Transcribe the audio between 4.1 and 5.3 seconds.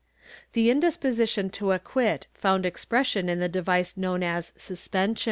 as suspension.